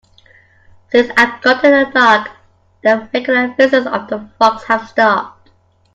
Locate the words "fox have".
4.39-4.89